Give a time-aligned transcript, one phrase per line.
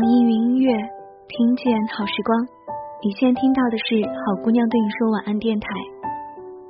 [0.00, 0.72] 网易云音乐，
[1.28, 2.32] 听见好时光。
[3.04, 5.68] 你现在听到的是好姑娘对你说晚安电台，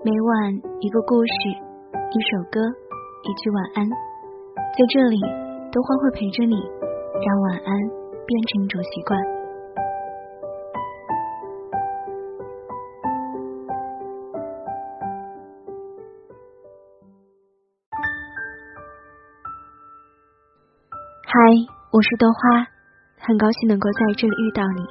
[0.03, 1.33] 每晚一个故事，
[1.95, 2.59] 一首歌，
[3.23, 3.89] 一句晚安，
[4.75, 5.21] 在这里，
[5.71, 6.57] 豆花会陪着你，
[7.23, 7.71] 让晚安
[8.27, 9.23] 变成一种习惯。
[21.31, 21.39] 嗨，
[21.93, 22.67] 我是豆花，
[23.21, 24.83] 很高兴能够在这里遇到你。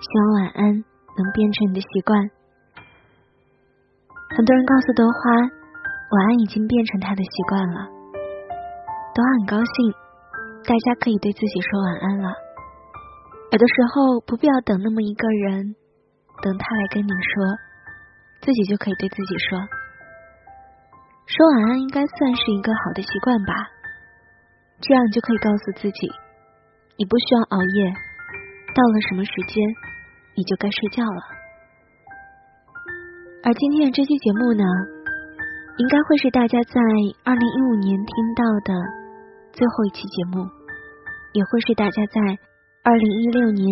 [0.00, 2.16] 希望晚安能变成你的习惯。
[4.36, 7.84] 很多人告诉德花，晚安已经变成他的习惯了。
[9.12, 9.92] 德花很高兴，
[10.64, 12.32] 大家可以对自己说晚安了。
[13.52, 15.74] 有的时候不必要等那么一个人，
[16.40, 17.44] 等他来跟你说，
[18.40, 19.58] 自己就可以对自己说，
[21.26, 23.52] 说晚安应该算是一个好的习惯吧。
[24.80, 26.08] 这样就可以告诉自己，
[27.00, 27.88] 你不需要熬夜，
[28.76, 29.56] 到了什么时间，
[30.36, 31.20] 你就该睡觉了。
[33.42, 34.62] 而今天的这期节目呢，
[35.80, 36.76] 应该会是大家在
[37.24, 38.76] 二零一五年听到的
[39.50, 40.44] 最后一期节目，
[41.32, 42.20] 也会是大家在
[42.84, 43.64] 二零一六年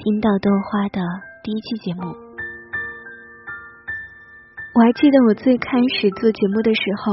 [0.00, 1.04] 听到豆花的
[1.44, 2.16] 第一期节目。
[4.72, 7.12] 我还记得我最开始做节目的时候，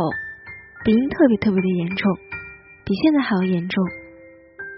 [0.86, 2.08] 鼻音特别特别的严重。
[2.86, 3.84] 比现在还要严重，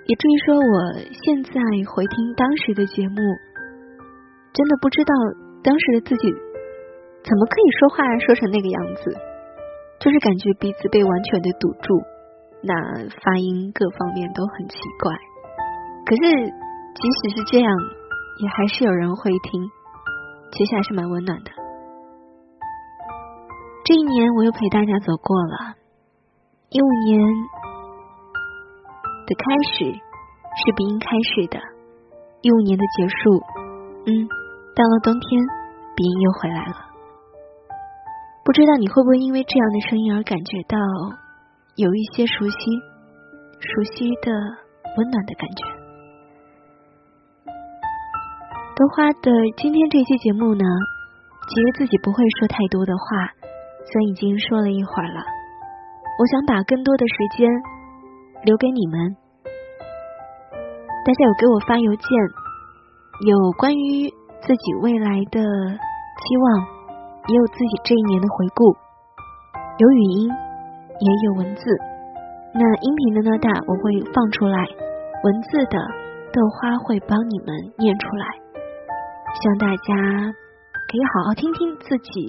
[0.05, 0.75] 以至于说我
[1.23, 1.53] 现在
[1.87, 3.15] 回听当时的节目，
[4.51, 5.13] 真的不知道
[5.63, 6.27] 当时的自己
[7.23, 9.15] 怎么可以说话说成那个样子，
[9.99, 12.03] 就是感觉鼻子被完全的堵住，
[12.61, 12.73] 那
[13.23, 15.15] 发音各方面都很奇怪。
[16.05, 16.51] 可是
[16.99, 17.71] 即使是这样，
[18.43, 19.63] 也还是有人会听，
[20.51, 21.51] 其实还是蛮温暖的。
[23.85, 25.75] 这一年我又陪大家走过了，
[26.69, 27.62] 一五年。
[29.25, 31.57] 的开始是鼻音开始的，
[32.41, 33.41] 一五年的结束，
[34.05, 34.27] 嗯，
[34.75, 35.41] 到了冬天，
[35.95, 36.75] 鼻音又回来了。
[38.43, 40.77] 不知道你会不会因为这样的声音而感觉到
[41.75, 42.57] 有一些熟悉、
[43.59, 44.31] 熟悉的
[44.97, 45.63] 温暖的感觉？
[48.75, 50.65] 豆花的今天这期节目呢，
[51.47, 53.31] 其实自己不会说太多的话，
[53.85, 55.23] 虽然已经说了一会儿了，
[56.19, 57.47] 我想把更多的时间。
[58.43, 59.15] 留给你们，
[61.05, 62.05] 大家有给我发邮件，
[63.25, 64.09] 有关于
[64.41, 66.59] 自己未来的期望，
[67.27, 68.75] 也有自己这一年的回顾，
[69.77, 71.63] 有语音，也有文字。
[72.53, 74.59] 那音频的呢，大我会放出来，
[75.23, 75.79] 文字的
[76.33, 78.27] 豆花会帮你们念出来，
[79.39, 79.95] 希望大家
[80.91, 82.27] 可以好好听听自己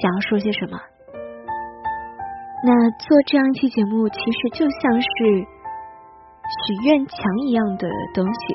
[0.00, 0.78] 想要说些什么。
[2.64, 5.06] 那做这样一期节目，其实就像是
[6.46, 8.54] 许愿墙一样的东西。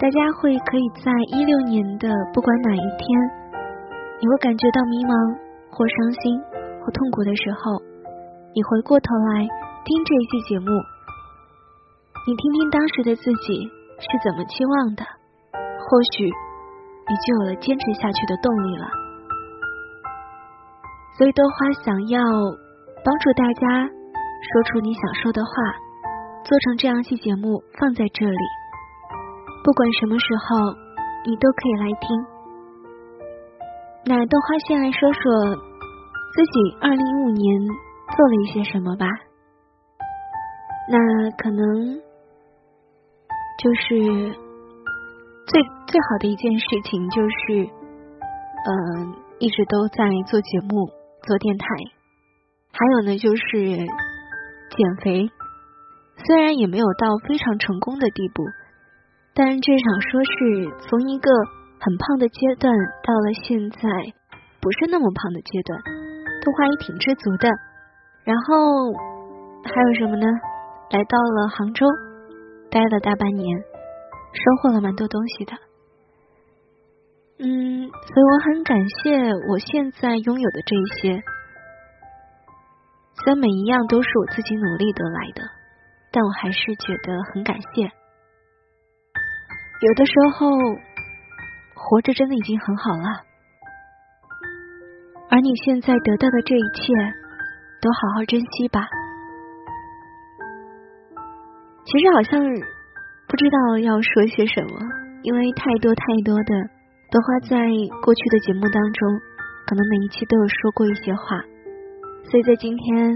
[0.00, 3.04] 大家会可以在一六年的不管哪一天，
[4.20, 5.12] 你会感觉到迷茫
[5.68, 6.40] 或伤心
[6.80, 7.76] 或痛苦的时候，
[8.56, 9.06] 你回过头
[9.36, 9.44] 来
[9.84, 10.72] 听这一期节目，
[12.24, 13.68] 你听听当时的自己
[14.00, 15.04] 是怎么期望的，
[15.52, 18.88] 或许你就有了坚持下去的动力了。
[21.18, 22.63] 所以豆花想要。
[23.04, 25.50] 帮助大家说出你想说的话，
[26.42, 28.44] 做成这样一期节目放在这里，
[29.62, 30.72] 不管什么时候
[31.26, 32.24] 你都可以来听。
[34.06, 35.20] 那豆花先来说说
[36.34, 37.60] 自己二零一五年
[38.16, 39.06] 做了一些什么吧。
[40.88, 41.96] 那可能
[43.58, 44.34] 就是
[45.46, 47.68] 最最好的一件事情就是，
[48.64, 50.88] 嗯，一直都在做节目、
[51.26, 51.66] 做电台。
[52.76, 53.78] 还有呢，就是
[54.74, 55.30] 减肥，
[56.26, 58.42] 虽然也没有到非常成功的地步，
[59.32, 61.30] 但至少说是从一个
[61.78, 62.74] 很胖的阶段
[63.06, 63.78] 到了现在
[64.60, 65.78] 不是那么胖的阶段，
[66.42, 67.48] 都还也挺知足的。
[68.24, 68.92] 然后
[69.62, 70.26] 还有什么呢？
[70.90, 71.86] 来到了杭州，
[72.70, 73.56] 待了大半年，
[74.32, 75.52] 收获了蛮多东西的。
[77.38, 81.22] 嗯，所以我很感谢我现在拥有的这些。
[83.24, 85.40] 虽然每一样都是我自己努力得来的，
[86.12, 87.88] 但我还是觉得很感谢。
[89.80, 90.46] 有的时候，
[91.74, 93.24] 活着真的已经很好了，
[95.30, 96.92] 而你现在得到的这一切，
[97.80, 98.86] 都好好珍惜吧。
[101.86, 102.44] 其实好像
[103.26, 104.78] 不知道要说些什么，
[105.22, 106.52] 因为太多太多的
[107.10, 107.56] 都花在
[108.04, 109.08] 过去的节目当中，
[109.66, 111.40] 可能每一期都有说过一些话。
[112.30, 113.14] 所以在今天，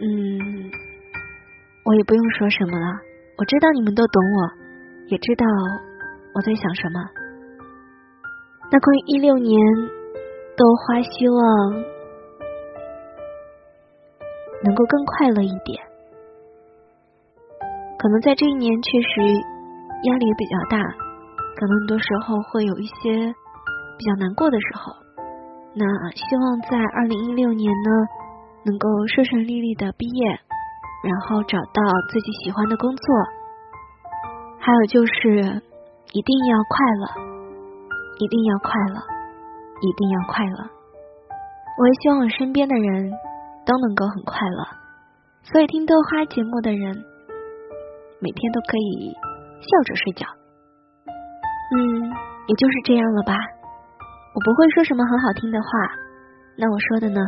[0.00, 0.70] 嗯，
[1.84, 2.86] 我也不用说什么了，
[3.38, 4.50] 我知道你们都懂我，
[5.06, 5.46] 也知道
[6.34, 7.00] 我在想什么。
[8.70, 9.56] 那关于一六年，
[10.56, 11.72] 豆花希望
[14.64, 15.82] 能够更快乐一点。
[17.98, 20.78] 可能在这一年确实压力也比较大，
[21.56, 23.34] 可能很多时候会有一些
[23.96, 25.01] 比较难过的时候。
[25.74, 27.90] 那希望在二零一六年呢，
[28.64, 30.28] 能够顺顺利利的毕业，
[31.02, 33.06] 然后找到自己喜欢的工作。
[34.60, 35.62] 还有就是
[36.12, 37.04] 一定要快乐，
[38.18, 39.00] 一定要快乐，
[39.80, 40.70] 一定要快乐。
[41.78, 43.10] 我也希望我身边的人
[43.64, 44.66] 都能够很快乐。
[45.42, 46.94] 所以听豆花节目的人，
[48.20, 49.16] 每天都可以
[49.58, 50.26] 笑着睡觉。
[51.74, 52.10] 嗯，
[52.46, 53.34] 也就是这样了吧。
[54.34, 55.68] 我不会说什么很好听的话，
[56.56, 57.20] 那我说的呢，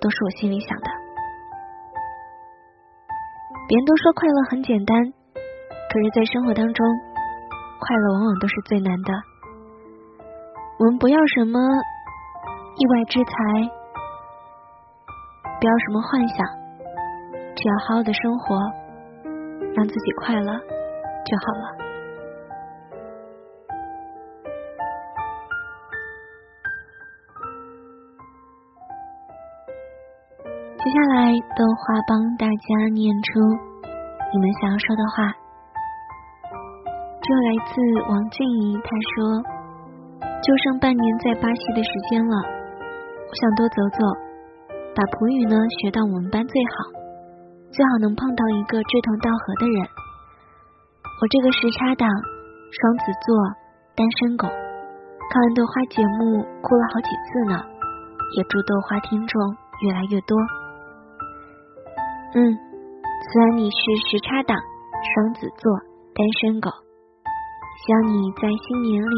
[0.00, 0.86] 都是我心里想的。
[3.68, 4.96] 别人都说快乐很简单，
[5.34, 6.86] 可是，在生活当中，
[7.80, 9.12] 快乐往往都是最难的。
[10.78, 11.58] 我们不要什么
[12.78, 13.32] 意外之财，
[15.60, 16.46] 不要什么幻想，
[17.56, 18.56] 只要好好的生活，
[19.74, 20.52] 让自己快乐
[21.24, 21.81] 就好了。
[30.92, 33.40] 接下来，豆花帮大家念出
[34.28, 35.32] 你们想要说的话。
[37.16, 37.80] 这来自
[38.12, 39.40] 王静怡，她说
[40.44, 44.04] ：“就剩半年在巴西的时间了，我想多走走，
[44.92, 46.92] 把葡语呢学到我们班最好，
[47.72, 49.80] 最好能碰到一个志同道合的人。
[51.08, 52.04] 我这个时差党，
[52.68, 53.32] 双子座，
[53.96, 57.56] 单身狗，看完豆花节目哭了好几次呢。
[58.36, 59.40] 也祝豆花听众
[59.88, 60.36] 越来越多。”
[62.34, 63.76] 嗯，虽然你是
[64.08, 65.68] 时差党、双子座、
[66.16, 66.70] 单身狗，
[67.84, 69.16] 希望你在新年里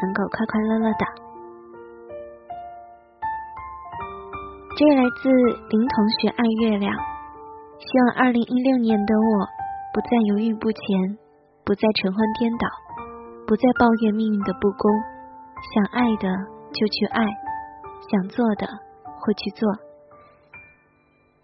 [0.00, 1.04] 能够快快乐乐的。
[4.74, 6.96] 这位来自林同学爱月亮，
[7.76, 9.46] 希望二零一六年的我
[9.92, 11.18] 不再犹豫不前，
[11.66, 12.66] 不再晨昏颠倒，
[13.46, 14.90] 不再抱怨命运的不公，
[15.74, 16.32] 想爱的
[16.72, 17.26] 就去爱，
[18.08, 18.66] 想做的
[19.20, 19.68] 会去做。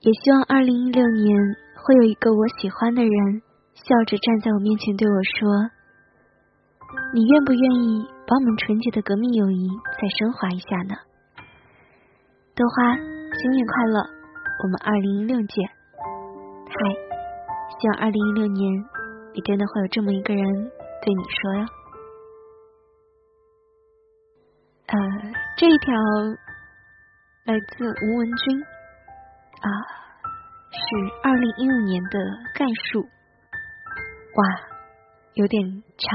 [0.01, 3.43] 也希望二零一六年会有一个我喜欢的人
[3.75, 5.71] 笑着站在我面前对我说
[7.13, 9.69] ：“你愿不愿意把我们纯洁的革命友谊
[10.01, 10.95] 再升华一下呢？”
[12.55, 14.01] 豆花，新年快乐！
[14.63, 15.69] 我们二零一六见。
[16.67, 16.73] 嗨，
[17.81, 18.85] 希望二零一六年
[19.35, 20.45] 你真的会有这么一个人
[21.03, 21.67] 对你说哟。
[24.87, 24.97] 呃，
[25.57, 25.93] 这一条
[27.47, 28.78] 来自吴文君。
[29.61, 29.69] 啊，
[30.71, 30.79] 是
[31.23, 32.19] 二零一五年的
[32.55, 34.43] 概述，哇，
[35.35, 35.63] 有点
[35.99, 36.09] 长，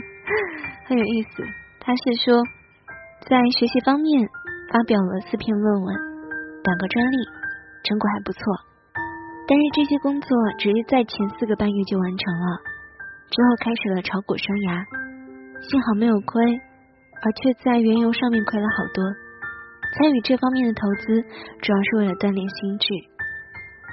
[0.88, 1.44] 很有意思。
[1.80, 2.42] 他是说，
[3.28, 4.28] 在学习方面
[4.72, 5.94] 发表了四篇论文，
[6.64, 7.16] 两个专利，
[7.84, 8.40] 成果还不错。
[9.46, 12.58] 但是这些工作只是在前四个半月就完成了，
[13.30, 14.82] 之后开始了炒股生涯，
[15.62, 16.42] 幸好没有亏，
[17.22, 19.04] 而却在原油上面亏了好多。
[19.96, 21.24] 参与这方面的投资，
[21.64, 22.86] 主要是为了锻炼心智。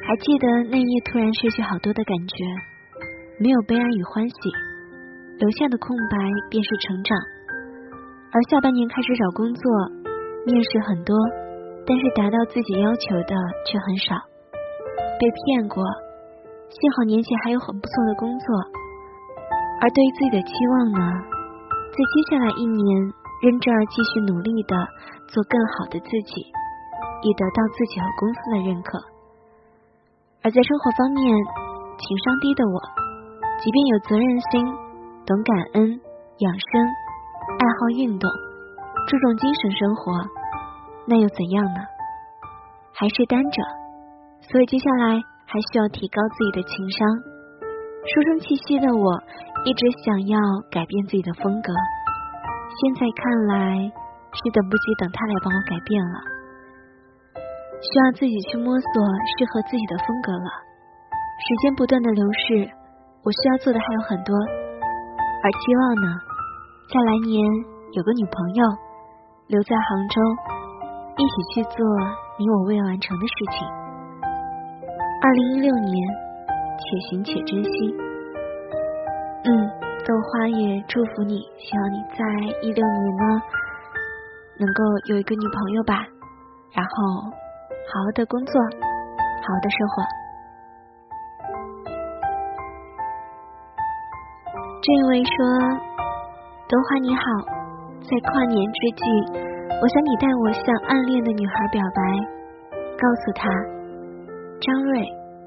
[0.03, 2.43] 还记得那夜突然失去好多的感觉，
[3.39, 4.35] 没有悲哀与欢喜，
[5.39, 6.19] 留下的空白
[6.51, 7.15] 便是成长。
[8.35, 9.63] 而下半年开始找工作，
[10.43, 11.15] 面试很多，
[11.87, 13.31] 但是达到自己要求的
[13.63, 14.19] 却很少，
[15.15, 15.79] 被骗过。
[16.67, 18.47] 幸好年前还有很不错的工作。
[19.79, 20.99] 而对于自己的期望呢，
[21.95, 23.23] 在接下来一年。
[23.43, 24.73] 认真而继续努力的
[25.33, 26.45] 做更好的自己，
[27.25, 29.01] 以得到自己和公司的认可。
[30.45, 31.25] 而在生活方面，
[31.97, 32.77] 情商低的我，
[33.57, 34.61] 即便有责任心、
[35.25, 35.89] 懂感恩、
[36.37, 36.69] 养生、
[37.57, 38.29] 爱好运动、
[39.09, 40.13] 注重精神生活，
[41.07, 41.81] 那又怎样呢？
[42.93, 43.57] 还是单着，
[44.51, 45.17] 所以接下来
[45.49, 47.01] 还需要提高自己的情商。
[48.05, 49.17] 书生气息的我，
[49.65, 50.37] 一直想要
[50.69, 51.73] 改变自己的风格。
[52.77, 53.91] 现在看来
[54.33, 56.17] 是等不及等他来帮我改变了，
[57.77, 58.89] 需要自己去摸索
[59.37, 60.49] 适合自己的风格了。
[61.37, 62.65] 时间不断的流逝，
[63.21, 66.07] 我需要做的还有很多，而期望呢，
[66.89, 67.37] 在来年
[67.93, 68.61] 有个女朋友
[69.53, 70.17] 留在杭州，
[71.17, 71.77] 一起去做
[72.41, 73.67] 你我未完成的事情。
[75.21, 75.93] 二零一六年，
[76.81, 77.95] 且行且珍惜。
[79.45, 79.83] 嗯。
[80.05, 82.25] 豆花也祝福你，希望你在
[82.61, 83.41] 一六年呢
[84.63, 84.79] 能够
[85.11, 86.07] 有一个女朋友吧，
[86.71, 86.95] 然后
[87.91, 88.55] 好好的工作，
[89.43, 89.99] 好好的生活。
[94.79, 95.35] 这位说
[96.71, 97.23] ：“德华你好，
[98.07, 99.03] 在跨年之际，
[99.67, 101.99] 我想你代我向暗恋的女孩表白，
[102.95, 103.49] 告诉她，
[104.63, 105.03] 张瑞，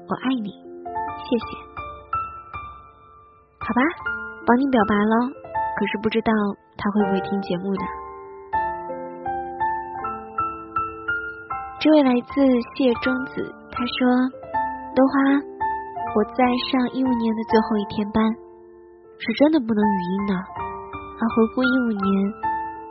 [0.09, 0.51] 我爱你，
[1.25, 1.57] 谢谢。
[3.57, 3.81] 好吧，
[4.45, 5.13] 帮你表白了，
[5.75, 6.31] 可是不知道
[6.77, 7.81] 他会不会听节目呢？”
[11.87, 12.43] 这位来自
[12.75, 13.39] 谢中子，
[13.71, 13.95] 他说
[14.91, 18.19] ：“豆花，我在上一五年的最后一天班。”
[19.15, 20.35] 是真的不能语音的。
[20.35, 22.11] 而回顾一五年，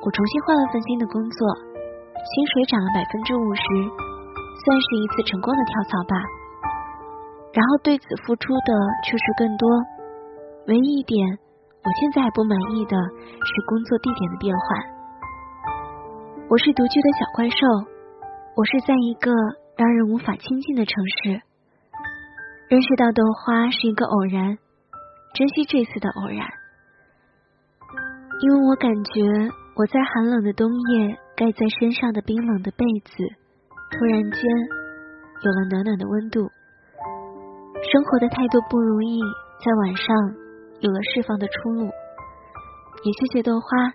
[0.00, 1.44] 我重新换了份新的工作，
[2.24, 3.68] 薪水涨了百分之五十，
[4.64, 6.16] 算是一次成功的跳槽吧。
[7.52, 8.72] 然后对此付出的
[9.04, 9.68] 却是更多。
[10.72, 11.20] 唯一一点，
[11.84, 14.64] 我现在还不满意的是工作地点的变换。
[16.48, 17.60] 我是独居的小怪兽，
[18.56, 19.30] 我是在一个
[19.76, 21.42] 让人无法亲近的城市。
[22.70, 24.56] 认识到豆花是一个偶然。
[25.34, 26.48] 珍惜这次的偶然，
[28.40, 29.20] 因为我感觉
[29.76, 33.12] 我在寒冷的冬夜盖在身上的冰冷的被子，
[33.92, 34.40] 突然间
[35.44, 36.40] 有了暖暖的温度。
[36.40, 39.20] 生活的太多不如意，
[39.60, 40.16] 在晚上
[40.80, 41.84] 有了释放的出路。
[43.04, 43.92] 也谢谢豆花，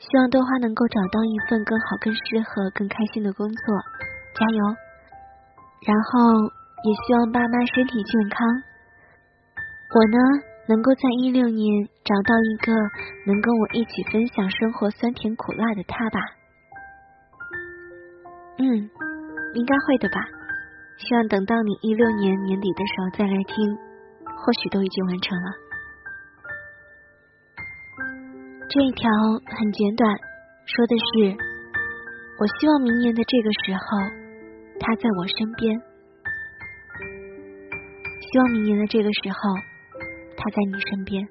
[0.00, 3.76] 希望豆花能够找到一份更好、更适合、更开心的工作，
[4.32, 4.64] 加油！
[5.84, 6.40] 然后
[6.82, 8.48] 也希望爸妈身体健康。
[9.92, 10.16] 我呢，
[10.68, 12.72] 能够在一六年找到一个
[13.26, 16.18] 能跟我一起分享生活酸甜苦辣的他吧。
[18.56, 18.64] 嗯，
[19.52, 20.16] 应该会的吧。
[20.96, 23.76] 希望等到你一六年年底的时候再来听，
[24.24, 25.69] 或许都已经完成了。
[28.72, 29.10] 这一条
[29.58, 30.08] 很简短，
[30.64, 31.36] 说的是：
[32.38, 33.98] 我希望明年的这个时候，
[34.78, 35.74] 他在我身边。
[38.20, 39.38] 希望明年的这个时候。
[40.42, 41.28] 他在你身边。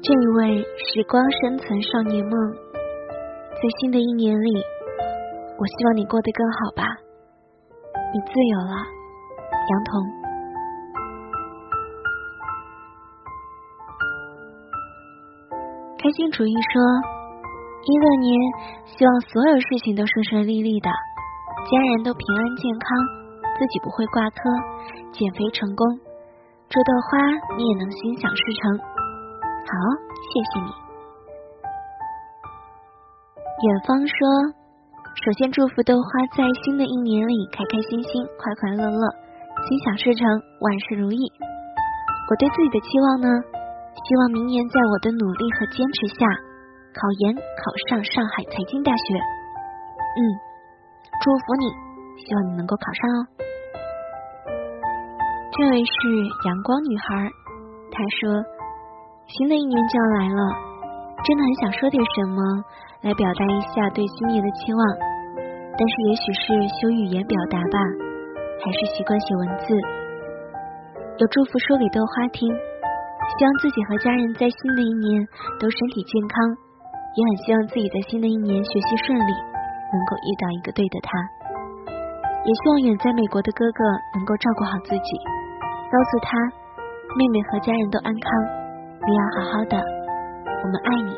[0.00, 2.52] 这一位时光深存少年梦，
[3.50, 4.62] 在新的一年里，
[5.58, 6.84] 我希望你过得更好吧。
[8.14, 8.76] 你自由了，
[9.70, 10.21] 杨彤。
[16.02, 16.82] 开心主义说，
[17.86, 18.34] 一六年
[18.90, 22.90] 希望所有事情都顺顺利利的，家人都平安健康。
[23.54, 24.42] 自己不会挂科，
[25.12, 25.86] 减肥成功，
[26.66, 27.22] 祝豆花
[27.54, 28.82] 你也能心想事成。
[28.82, 29.70] 好，
[30.26, 30.74] 谢谢你。
[33.62, 34.18] 远方说，
[35.22, 39.02] 首先祝福豆花在新的一年里开开心心、快快乐乐、
[39.70, 40.26] 心想事成、
[40.66, 41.30] 万事如意。
[42.26, 43.28] 我对自己的期望呢，
[43.92, 46.24] 希望明年在我的努力和坚持下，
[46.96, 49.14] 考研考上上海财经大学。
[50.16, 50.20] 嗯，
[51.20, 51.92] 祝福你。
[52.22, 53.18] 希望你能够考上哦。
[54.46, 55.92] 这位是
[56.46, 57.26] 阳光女孩，
[57.90, 58.44] 她说
[59.26, 60.40] ：“新的一年就要来了，
[61.24, 62.38] 真的很想说点什么
[63.02, 64.80] 来表达一下对新年的期望，
[65.74, 66.46] 但是也许是
[66.78, 67.78] 修语言表达吧，
[68.62, 69.74] 还是习惯写文字。
[71.18, 72.46] 有祝福说给豆花听，
[73.38, 75.24] 希望自己和家人在新的一年
[75.58, 76.36] 都身体健康，
[77.16, 79.32] 也很希望自己在新的一年学习顺利，
[79.90, 81.10] 能够遇到一个对的他。”
[82.44, 83.80] 也希望远在美国的哥哥
[84.18, 85.10] 能够照顾好自己，
[85.86, 86.34] 告诉他
[87.14, 88.26] 妹妹和家人都安康，
[89.06, 91.14] 你要好好的，我们爱你。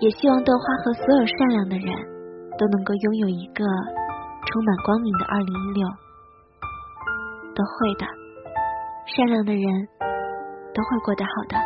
[0.00, 1.88] 也希望豆花和所有善良的人
[2.60, 3.64] 都能够拥有一个
[4.44, 5.88] 充满光明的二零一六，
[7.56, 8.04] 都会的，
[9.16, 9.64] 善良的人
[10.76, 11.56] 都会过得好的。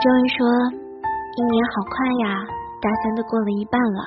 [0.00, 0.46] 这位说。
[1.30, 2.42] 一年好快呀，
[2.82, 4.02] 大三都过了一半了，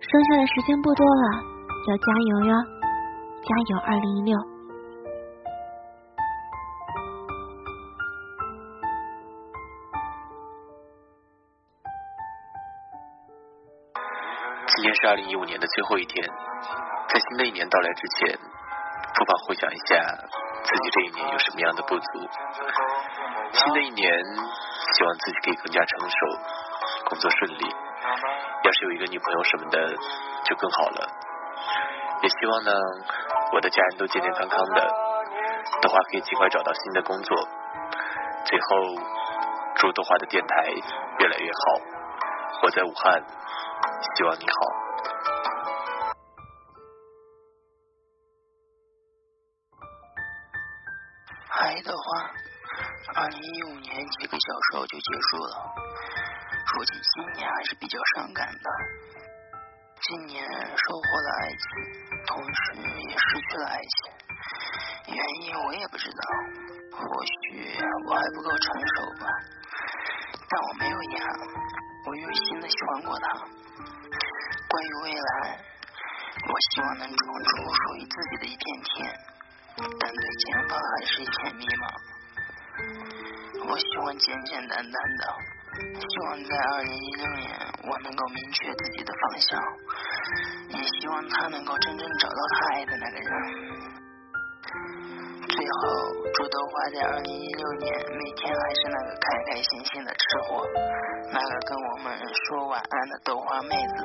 [0.00, 1.44] 剩下的时间不多了，
[1.86, 2.56] 要加油哟！
[3.40, 4.36] 加油，二零一六！
[14.66, 16.28] 今天是二零一五年的最后一天，
[17.14, 18.36] 在新的一年到来之前，
[19.14, 19.94] 不妨回想一下
[20.64, 22.06] 自己这一年有什么样的不足。
[23.52, 24.10] 新的一年。
[24.94, 26.16] 希望自己可以更加成熟，
[27.06, 27.74] 工作顺利。
[28.62, 29.96] 要是有一个女朋友什么的，
[30.44, 31.08] 就更好了。
[32.22, 32.70] 也希望呢，
[33.52, 34.80] 我的家人都健健康康的，
[35.82, 37.48] 的话可以尽快找到新的工作。
[38.44, 38.66] 最后，
[39.76, 40.68] 祝豆花的电台
[41.18, 41.80] 越来越好。
[42.62, 43.20] 我在武汉，
[44.16, 44.83] 希望你好。
[54.20, 55.74] 几个小时后就结束了，
[56.72, 58.70] 说起今年还是比较伤感的。
[60.00, 61.64] 今年收获了爱情，
[62.26, 62.74] 同时
[63.08, 66.22] 也失去了爱情，原因我也不知道，
[66.92, 69.26] 或许我还不够成熟吧。
[70.48, 71.26] 但我没有遗憾，
[72.06, 73.28] 我用心的喜欢过他。
[74.68, 75.58] 关于未来，
[76.46, 79.16] 我希望能闯出属于自己的一片天，
[79.76, 82.13] 但对前方还是一片迷茫。
[83.66, 85.24] 我喜欢简简单单的，
[85.98, 87.48] 希望在二零一六年
[87.88, 89.60] 我能够明确自己的方向，
[90.68, 93.30] 也希望他能够真正找到他爱的那个人。
[95.48, 95.88] 最后，
[96.34, 100.66] 祝豆花在二零一六年每天还是那个开开心心的吃货，
[101.32, 103.96] 那个跟我们说晚安的豆花妹子。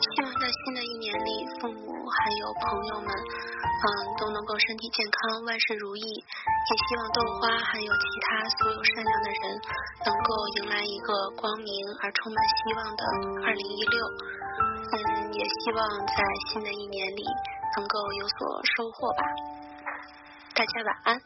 [0.00, 1.79] 希望在新的一年里，父母
[2.10, 3.86] 还有朋友们，嗯，
[4.18, 6.02] 都能够身体健康，万事如意。
[6.02, 9.42] 也希望豆花还有其他所有善良的人，
[10.04, 11.70] 能够迎来一个光明
[12.02, 13.02] 而充满希望的
[13.46, 13.96] 二零一六。
[14.90, 16.18] 嗯，也希望在
[16.50, 17.24] 新的一年里
[17.76, 18.38] 能够有所
[18.76, 19.22] 收获吧。
[20.54, 21.20] 大家晚安。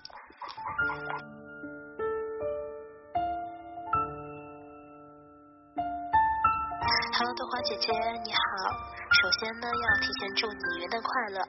[7.17, 7.93] Hello，豆花姐姐，
[8.25, 8.94] 你好。
[9.25, 11.41] 首先呢，要提前祝你元旦快乐。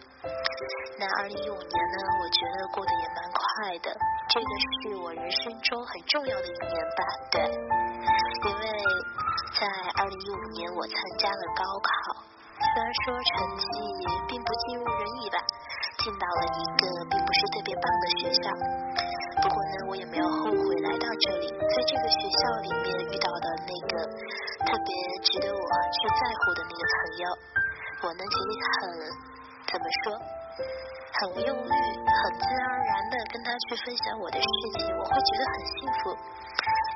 [0.95, 3.43] 那二零一五年呢，我觉得过得也蛮快
[3.83, 3.91] 的，
[4.31, 7.03] 这个是我人生中很重要的一年吧，
[7.35, 7.43] 对。
[8.47, 8.63] 因为
[9.59, 9.67] 在
[9.99, 12.23] 二零一五年，我参加了高考，
[12.63, 13.67] 虽然说成绩
[14.31, 15.35] 并不尽如人意吧，
[15.99, 18.47] 进到了一个并不是特别棒的学校。
[19.43, 24.07] 不过呢，我也没有后悔来到这里，在这个学校里面遇到的那个
[24.63, 24.89] 特别
[25.27, 27.27] 值得我去在乎的那个朋友，
[28.05, 28.93] 我呢其实很
[29.65, 31.73] 怎么说，很用力，
[32.05, 34.45] 很自然而然的跟他去分享我的事
[34.77, 36.13] 情，我会觉得很幸福。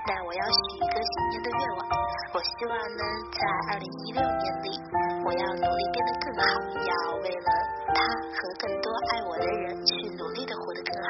[0.10, 1.86] 那我要许一个新年的愿望，
[2.34, 4.74] 我希望呢，在二零一六年里，
[5.22, 6.50] 我要努力变得更好，
[6.82, 7.50] 要为了
[7.94, 8.02] 他
[8.34, 11.08] 和更多爱我的人去努力的活得更好。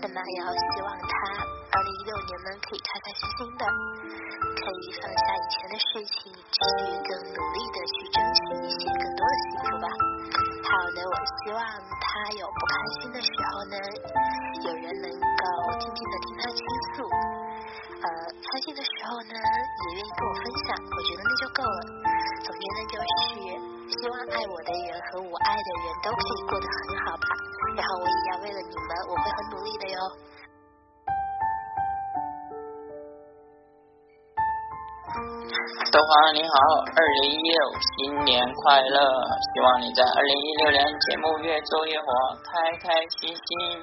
[0.00, 1.12] 那么也要希望他
[1.44, 6.56] 二零一六年呢，可以开开心心的，可以放下以前的事情，去
[7.04, 9.86] 更努力的去争取一些更多的幸福吧。
[10.64, 11.60] 还有呢，我希望
[12.00, 13.76] 他有不开心的时候呢，
[14.64, 15.44] 有人能够
[15.84, 16.64] 静静的听他倾
[16.96, 17.04] 诉。
[18.02, 21.80] 呃，开心的时候呢，也愿意跟我分享，我觉得那就够了。
[22.42, 23.06] 总之呢，就是
[23.94, 27.30] 希望爱我的人和我爱的人都可以过得很好吧。
[27.78, 29.98] 然后我也要为了你们，我会很努力的哟。
[35.92, 36.56] 豆花你好，
[36.96, 37.54] 二零一六
[37.94, 38.98] 新年快乐！
[39.54, 42.06] 希望你在二零一六年节目越做越火，
[42.50, 43.78] 开开心心。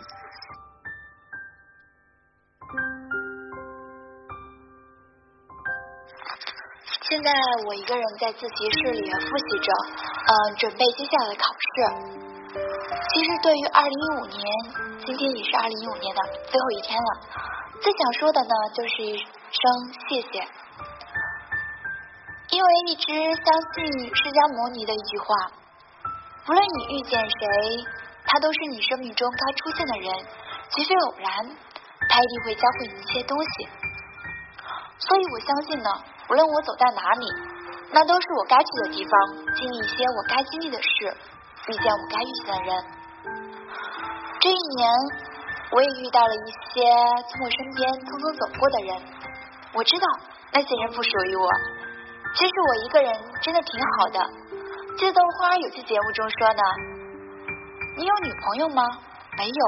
[7.09, 7.31] 现在
[7.65, 9.73] 我一个人在自习室里复习着，
[10.27, 11.65] 嗯，准备接下来的考试。
[13.09, 14.45] 其实对于二零一五年，
[15.07, 17.09] 今天也是二零一五年的最后一天了。
[17.81, 19.25] 最想说的呢，就是一声
[20.07, 20.47] 谢谢，
[22.51, 25.35] 因为一直相信释迦牟尼的一句话：
[26.47, 27.87] 无论你遇见谁，
[28.27, 30.13] 他都是你生命中该出现的人，
[30.77, 31.57] 绝非偶然，
[32.07, 33.67] 他一定会教会你一些东西。
[34.99, 35.89] 所以我相信呢。
[36.29, 37.25] 无论我走在哪里，
[37.91, 39.11] 那都是我该去的地方，
[39.55, 41.17] 经历一些我该经历的事，
[41.67, 42.85] 遇见我该遇见的人。
[44.39, 44.89] 这一年，
[45.71, 46.85] 我也遇到了一些
[47.27, 49.01] 从我身边匆匆走过的人，
[49.73, 50.05] 我知道
[50.53, 51.49] 那些人不属于我。
[52.35, 53.09] 其实我一个人
[53.41, 54.21] 真的挺好的。
[54.97, 56.61] 记得豆花有期节目中说呢
[57.97, 58.85] ：“你有女朋友吗？
[59.35, 59.61] 没有。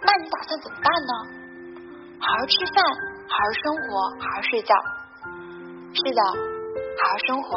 [0.00, 1.12] 那你打算怎么办呢？
[2.20, 2.84] 好好吃饭，
[3.26, 4.74] 好好生活，好好睡觉。”
[5.94, 7.48] 是的，好好生活。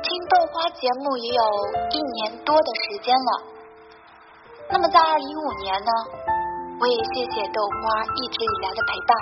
[0.00, 1.42] 听豆花节目也有
[1.92, 3.30] 一年多的时间了。
[4.70, 5.92] 那么在二零一五年呢，
[6.80, 9.12] 我也谢谢豆花一直以来的陪伴。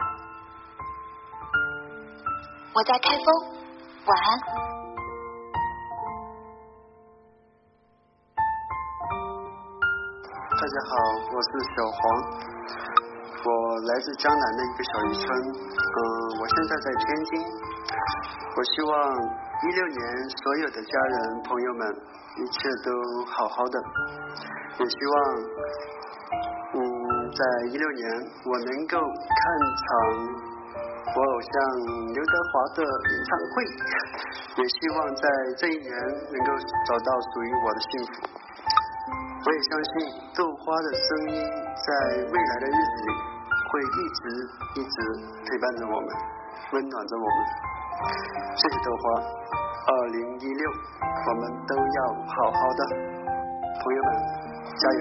[2.74, 3.26] 我在开封，
[4.07, 4.38] 晚安。
[10.54, 10.94] 大家好，
[11.35, 11.98] 我是小黄。
[13.38, 13.51] 我
[13.87, 16.01] 来自江南的一个小渔村，嗯，
[16.40, 17.31] 我现在在天津。
[18.57, 18.92] 我希望
[19.62, 20.01] 一六年
[20.42, 21.87] 所有的家人朋友们
[22.37, 22.90] 一切都
[23.31, 23.79] 好好的，
[24.79, 25.16] 也希望，
[26.74, 26.83] 嗯，
[27.31, 28.05] 在一六年
[28.44, 29.40] 我能够看
[29.79, 29.87] 场
[31.14, 31.55] 我偶像
[32.11, 33.62] 刘德华的演唱会，
[34.59, 35.22] 也希望在
[35.57, 36.51] 这一年能够
[36.87, 38.12] 找到属于我的幸福。
[39.46, 39.92] 我也相信
[40.37, 43.28] 豆花的声音在未来的日子里。
[43.68, 44.20] 会一直
[44.76, 44.96] 一直
[45.44, 46.09] 陪伴着我们，
[46.72, 47.37] 温暖着我们。
[48.57, 49.02] 谢谢豆花，
[49.87, 50.70] 二零一六，
[51.28, 52.83] 我们都要好好的，
[53.83, 54.09] 朋友们，
[54.78, 54.83] 加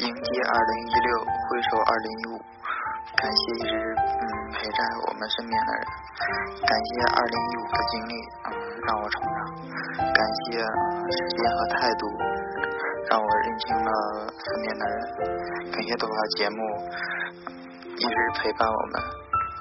[0.00, 2.36] 迎接二零一六，回首二零一五，
[3.16, 5.82] 感谢一直嗯陪在我们身边的人，
[6.66, 8.14] 感谢二零一五的经历
[8.46, 8.48] 嗯
[8.86, 9.38] 让我成长，
[10.12, 12.06] 感谢时间和态度
[13.10, 13.90] 让我认清了
[14.38, 14.96] 身边的人，
[15.72, 16.56] 感谢多少节目
[17.96, 19.02] 一直陪伴我们，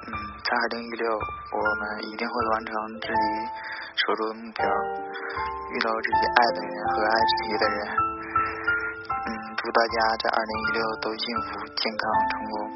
[0.05, 0.10] 嗯
[0.45, 3.23] 在二零一六我们一定会完成自己
[3.95, 4.65] 手中的目标，
[5.73, 7.88] 遇到自己爱的人和爱自己的人。
[9.27, 12.66] 嗯祝大家在二零一六都幸福、健康、成功。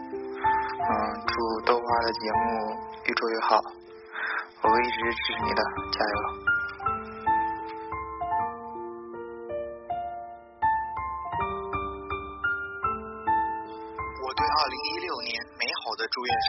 [1.41, 3.57] 祝豆花的节目越做越好，
[4.61, 6.15] 我会一直支持你的，加油！
[14.21, 16.47] 我对二零一六年美好的祝愿是，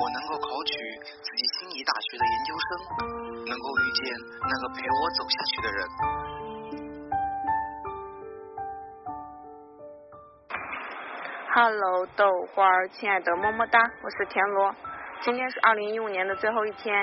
[0.00, 0.74] 我能够考取
[1.22, 2.70] 自己心仪大学的研究生，
[3.46, 4.02] 能够遇见
[4.50, 5.86] 那个陪我走下去的人。
[11.54, 14.74] Hello，豆花，亲爱的么么哒，我是田螺。
[15.20, 16.96] 今天是二零一五年的最后一天，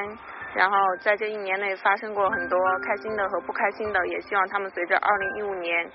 [0.55, 5.87] 然后在这一年内发生过很多开心的和不开心的，也希望他们随着二零一五年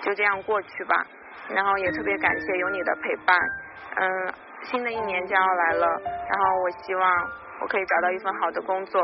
[0.00, 1.04] 就这样过去吧。
[1.50, 3.38] 然后也特别感谢有你的陪伴。
[3.96, 5.86] 嗯，新的一年将要来了，
[6.30, 9.02] 然后我希望我可以找到一份好的工作，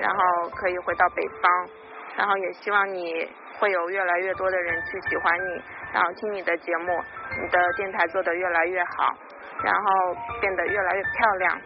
[0.00, 1.68] 然后可以回到北方，
[2.16, 6.92] 然后也希望你会有越来越多的人去喜欢你，然后听你的节目。
[7.40, 9.14] 你的电台做的越来越好，
[9.62, 11.60] 然后变得越来越漂亮，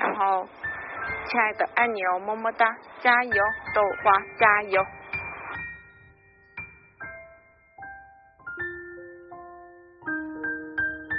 [0.00, 0.48] 然后，
[1.26, 2.66] 亲爱的爱你哦，么么哒，
[3.00, 3.34] 加油，
[3.74, 4.82] 豆花加油。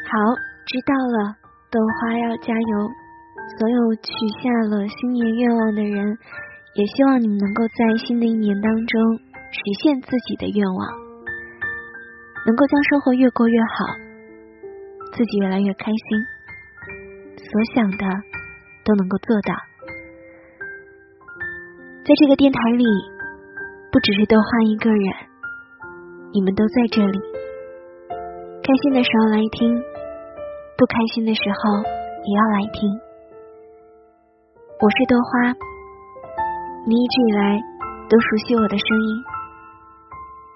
[0.04, 0.20] 好，
[0.66, 1.36] 知道了，
[1.72, 2.90] 豆花要加油。
[3.60, 6.18] 所有许下了新年愿望的人，
[6.74, 9.18] 也希望你们能够在新的一年当中
[9.52, 11.05] 实现自己的愿望。
[12.46, 13.86] 能够将生活越过越好，
[15.12, 16.22] 自己越来越开心，
[17.42, 18.06] 所想的
[18.86, 19.58] 都能够做到。
[22.06, 22.86] 在这个电台里，
[23.92, 25.08] 不只是豆花一个人，
[26.34, 27.18] 你们都在这里。
[28.62, 29.82] 开心的时候来听，
[30.78, 32.86] 不开心的时候也要来听。
[34.78, 35.50] 我是豆花，
[36.86, 37.58] 你一直以来
[38.08, 39.24] 都熟悉我的声音。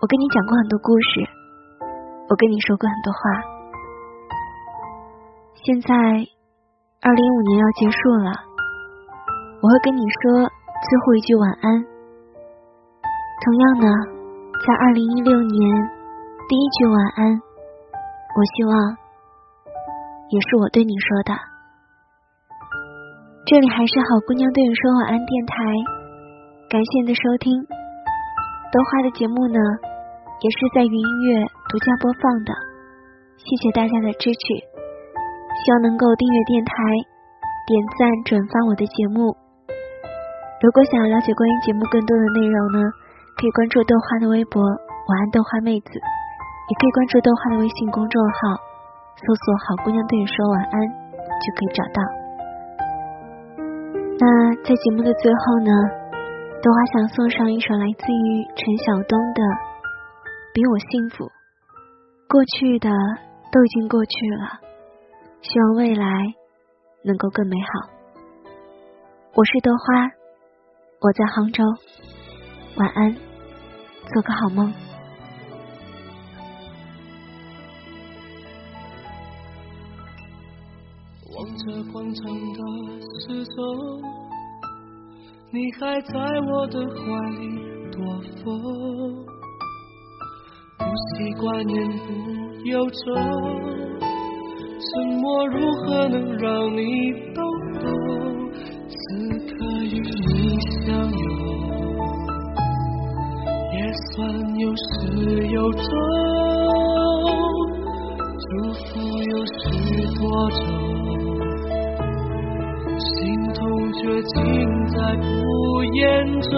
[0.02, 1.39] 我跟你讲过很多故事。
[2.30, 3.20] 我跟你说过很多话，
[5.66, 5.96] 现在
[7.02, 8.30] 二零一五年要结束了，
[9.64, 11.82] 我会跟你说最后一句晚安。
[13.42, 13.90] 同样呢，
[14.62, 15.58] 在二零一六年
[16.48, 18.78] 第一句晚安，我希望
[20.30, 21.34] 也是我对你说的。
[23.48, 25.58] 这里还是好姑娘对你说晚安电台，
[26.70, 27.58] 感谢你的收听。
[28.70, 29.58] 豆花的节目呢，
[30.42, 31.58] 也是在云音乐。
[31.70, 32.52] 独家播放的，
[33.38, 36.74] 谢谢大家的支持，希望能够订阅电台、
[37.70, 39.38] 点赞、转发我的节目。
[40.66, 42.82] 如果想要了解关于节目更多的内容呢，
[43.38, 48.58] 可以关注豆花的微博“晚安豆花妹子”，也可以关注豆花的微信公众号，
[49.22, 50.74] 搜索“好姑娘对你说晚安”
[51.22, 52.02] 就可以找到。
[54.18, 54.26] 那
[54.66, 55.72] 在节目的最后呢，
[56.66, 58.26] 豆花想送上一首来自于
[58.58, 59.40] 陈晓东的
[60.50, 61.30] 《比我幸福》。
[62.32, 62.88] 过去的
[63.52, 64.60] 都已经过去了，
[65.42, 66.06] 希望未来
[67.04, 67.90] 能够更美好。
[69.34, 70.06] 我是豆花，
[71.02, 71.64] 我在杭州，
[72.78, 73.16] 晚安，
[74.14, 74.72] 做个好梦。
[81.36, 82.62] 望着广场的
[83.26, 84.04] 时钟，
[85.52, 86.14] 你还在
[86.48, 87.02] 我的怀
[87.40, 89.29] 里躲风。
[90.80, 92.10] 不习惯言不
[92.66, 93.14] 由衷，
[94.80, 94.90] 沉
[95.20, 96.82] 默如何能让你
[97.36, 97.44] 懂
[97.82, 97.86] 懂？
[98.88, 98.98] 此
[99.46, 101.22] 刻与你相拥，
[103.74, 103.78] 也
[104.14, 104.18] 算
[104.58, 105.84] 有始有终。
[108.42, 108.88] 祝福
[109.32, 109.60] 有许
[110.18, 110.58] 多种，
[112.98, 113.08] 心
[113.54, 113.60] 痛
[113.94, 114.34] 却尽
[114.88, 115.24] 在不
[115.94, 116.00] 言
[116.42, 116.52] 中。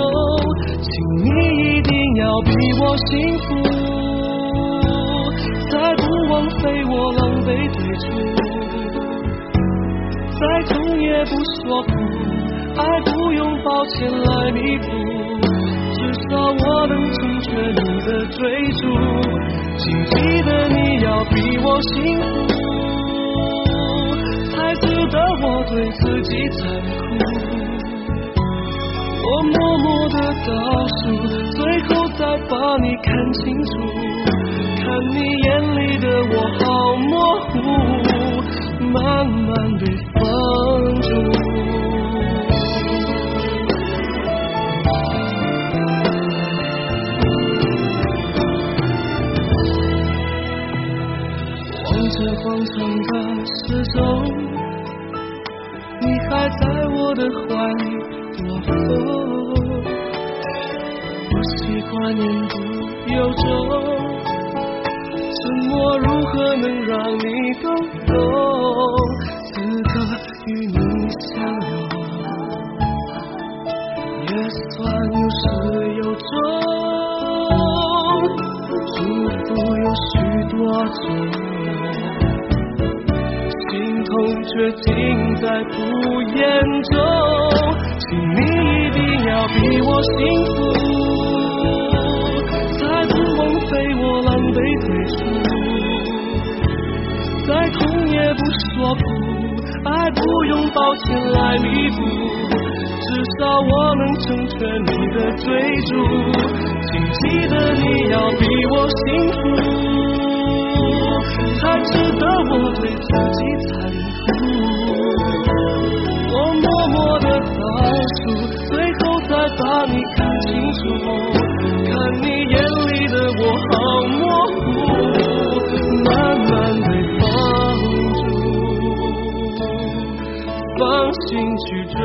[0.80, 2.50] 请你一定要比
[2.82, 3.81] 我幸福。
[5.92, 8.08] 再不枉费我狼狈退出，
[10.40, 10.42] 再
[10.74, 11.32] 痛也不
[11.68, 11.92] 说苦，
[12.78, 14.88] 爱不用抱歉来弥补，
[15.92, 16.00] 至
[16.30, 18.40] 少我能成全你的追
[18.72, 18.88] 逐。
[19.76, 21.92] 请记得你要比我幸
[22.48, 22.50] 福，
[24.50, 27.04] 才值得我对自己残酷。
[29.24, 30.16] 我默默的
[30.48, 30.52] 倒
[31.04, 31.04] 数，
[31.52, 33.70] 最后再把你看清楚，
[34.92, 36.64] 看你眼里的我好
[36.98, 37.10] 模
[37.48, 37.56] 糊，
[38.92, 39.50] 慢慢
[39.80, 40.20] 被放
[41.02, 41.08] 逐。
[51.86, 53.10] 望着广场的
[53.48, 53.98] 时钟，
[56.02, 57.48] 你还在我的怀
[57.86, 57.88] 里
[58.36, 58.70] 躲风。
[61.32, 63.40] 我习惯言不由衷，
[65.74, 67.26] 我如何能让你
[67.62, 67.66] 懂？
[69.54, 69.92] 此刻
[70.48, 70.74] 与你
[71.20, 71.32] 相
[71.70, 71.74] 拥，
[74.28, 74.32] 也
[74.70, 74.78] 算
[75.12, 75.42] 有始
[75.98, 76.24] 有终。
[78.94, 78.98] 祝
[79.46, 80.10] 福有许
[80.52, 80.56] 多
[80.86, 81.02] 种，
[83.60, 83.70] 心
[84.04, 84.12] 痛
[84.44, 84.86] 却尽
[85.36, 85.72] 在不
[86.22, 86.40] 言
[86.84, 86.94] 中。
[88.00, 88.06] 请
[88.36, 90.16] 你一定要比我幸
[90.56, 90.58] 福，
[92.74, 95.20] 才不枉费我狼狈退出。
[97.52, 98.40] 再痛也不
[98.72, 99.02] 说苦，
[99.84, 101.98] 爱不用抱歉来弥补，
[102.48, 103.06] 至
[103.38, 105.92] 少我能成全你的追逐。
[106.88, 109.40] 请记得你要比我幸福，
[111.60, 111.62] 才
[111.92, 113.04] 值得我对自
[113.36, 114.71] 己残酷。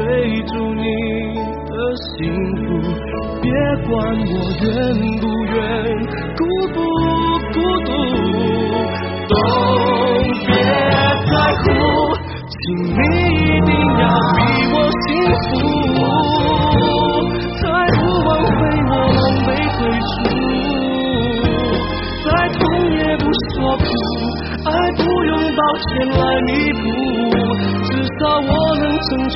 [0.07, 0.85] 追逐你
[1.35, 2.65] 的幸福，
[3.43, 3.51] 别
[3.89, 4.71] 管我愿，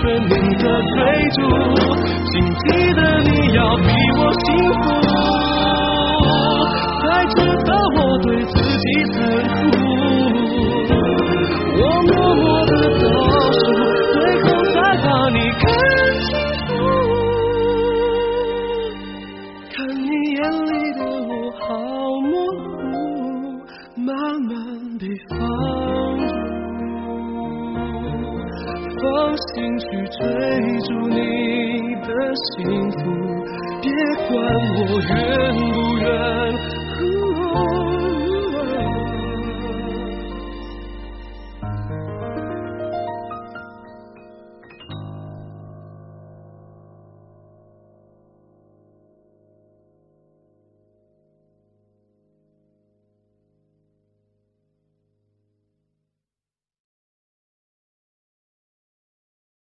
[0.01, 0.65] 全你的
[0.97, 0.99] 追
[1.37, 1.39] 逐。
[2.33, 4.47] 请记得你要比我幸
[4.83, 5.10] 福，